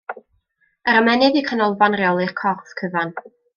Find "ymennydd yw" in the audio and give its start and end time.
1.01-1.45